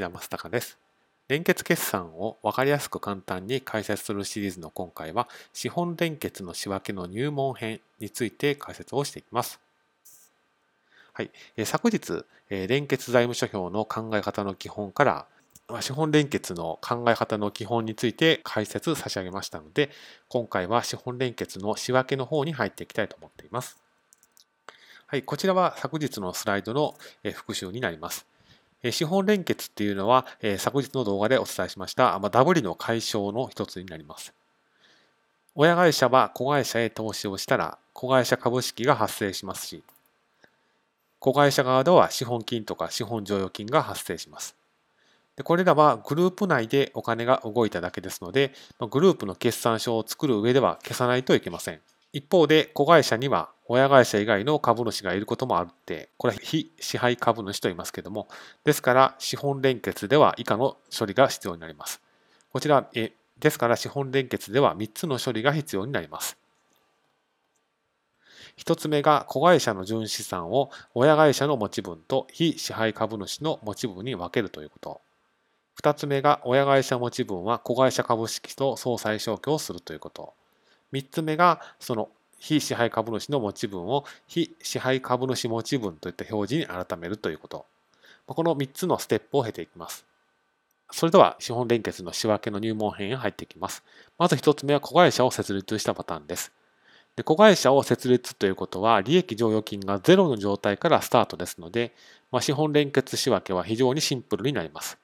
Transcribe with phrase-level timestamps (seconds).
[0.00, 0.78] 田正孝です。
[1.28, 9.60] 連結決算を分かりやすく簡単に解説するシリーズの今回は、資本連結の仕分けの入門編について解説をしていきます。
[11.12, 11.30] はい、
[11.64, 15.26] 昨日、連結財務諸表の考え方の基本から、
[15.82, 19.90] 資本連結の考え方の基本について解説差し上げましたので、
[20.28, 23.76] 今回は資本連結の仕分けの方に入っていきたいと思っています。
[25.06, 26.94] はい、こちらは昨日のスライドの
[27.34, 28.24] 復習になります。
[28.84, 30.26] 資本連結っていうのは、
[30.58, 34.32] 昨日の動画でお伝えしました、ダブリの解消の一つになります。
[35.54, 39.82] 親会社は子会社へ投資をしたら、子会社株式が発生しますし、
[41.18, 44.54] 子会社側では資本金とか資本剰余金が発生します。
[45.34, 48.52] でこれらはグループ内でお金が動いただけですので、
[48.90, 51.80] グループの決算書を作る上では消さないといけません。
[52.12, 58.26] 一方で、子会社には親会社以外の株主がいることもあるって、これは非支配株主と言いますけども、
[58.64, 62.00] ですから資本連結では以下の処理が必要になります。
[62.50, 66.38] こちら、えですから資本連結では3つの処理が必要になります。
[68.56, 75.00] 1つ目が子会社の純資産を親会社の持ち分と非支配株主の持ち分に分けるということ。
[75.80, 80.32] 2つ目が親会社持ち分は子会社株式と総裁消去をするということ。
[80.92, 82.08] 3つ目がその
[82.38, 87.66] 非支配株主の持ち分を非支配株主持ち分といった表示に改めるということ。
[88.26, 90.04] この3つのステップを経ていきます。
[90.90, 93.82] それでは資本連結の仕分けの入門編へ入っていきます。
[94.18, 96.52] まず1つ目は子会社を設立したパターンです。
[97.16, 101.92] で子会社を設立ということは利益剰余金がゼロの状態からスタートですので、
[102.30, 104.98] まあ、資本連結仕分けは非常にシンプルになります。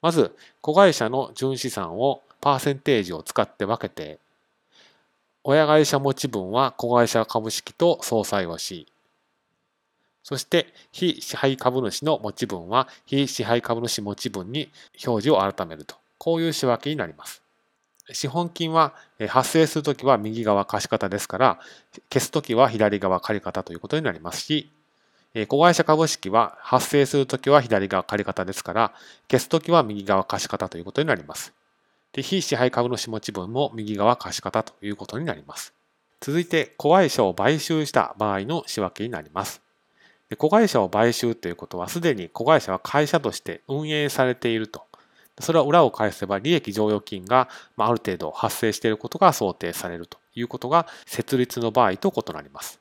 [0.00, 4.18] まず、子会社の純資産をパーセンテージを使って分けて
[5.44, 8.86] 親会社持ち分は子会社株式と相殺をし、
[10.22, 14.70] そして非支配株主の持ち分は非支配株主持ち分に
[15.04, 17.42] 表示を改めると、こういう仕分けになります。
[18.12, 18.94] 資本金は
[19.28, 21.60] 発生するときは右側貸方ですから、
[22.12, 24.70] 消すときは左側借方ということになりますし、
[25.48, 28.92] 子会社株式は発生するときは左側借方ですから、
[29.30, 31.52] 消すときは右側貸方ということになります。
[32.12, 35.72] で、非支配株主持ち分も右側貸方ということになります。
[36.20, 39.62] 続いて、子会社を買収した場合の仕分けになります。
[40.28, 44.86] で子会社を買収ということは、すでに子会社は会社として運営されていると。
[45.40, 52.78] それは裏を返せば、利益剰余金がある程度発生していることが想定されるということが、設立の場合と異なります。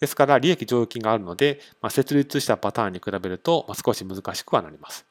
[0.00, 5.06] ですから、利益剰余金があるので、まあ、設立したパターンに比べると、少し難しくはなります。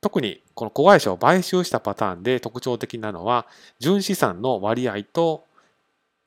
[0.00, 3.46] 特にこの子会社を買収したパターンで特徴的なのは、
[3.78, 5.44] 純資産の割合と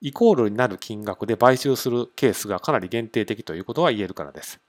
[0.02, 4.59] イコールになる金額で買収するケースがかなり限定的ということは言えるからです。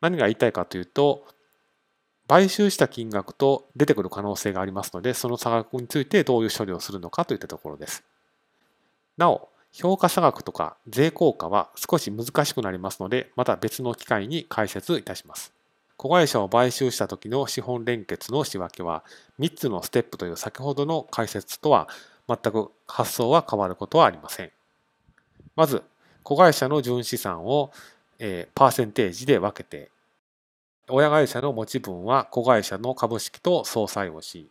[0.00, 1.26] 何が言いたいかというと、
[2.28, 8.02] 買収した金額と出てくる可能性がありますので、その差額についてどういう処理をするのかといったところです。
[9.16, 15.55] なお、評価差額とか税効果は少し難しくなりますので、また別の機会に解説いたします。
[15.96, 19.02] 子会社を買収した時の資本連結の仕分けは
[19.40, 21.88] 3つのステップという先ほどの解説とは
[22.28, 24.50] 全く発想は変わることはありません。
[25.54, 25.82] まず、
[26.22, 27.70] 子会社の純資産を、
[28.18, 29.90] えパーセンテージで分けて、
[30.88, 34.50] 親会社の持ち分は子会社の株式と相殺をし、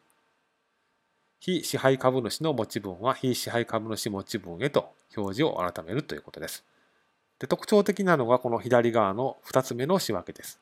[1.40, 6.64] 非支配株主の持ち分は非支配株主持ち分へと表示を改めるということです。
[7.40, 10.60] で特徴的なのがこの左側の2つ目の仕分けです。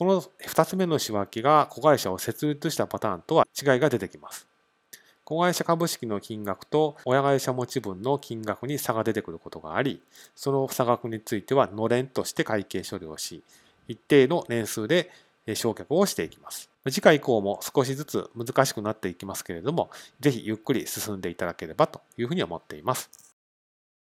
[0.00, 4.46] この2つ目の仕分けが子会社を設立したパターンとは違いが出てきます。
[5.24, 10.00] 子会社株式の金額と親会社持ち分の金額に差が出てくることがあり、
[10.34, 13.42] その差額についてはのれんとして会計処理をし、
[13.88, 15.10] 一定の年数で
[15.48, 16.70] 償却をしていきます。
[16.88, 19.90] 次回以降も少しずつ難しくなっていきますけれども、
[20.20, 23.29] ぜひゆっくり進んでいただければというふうに思っています。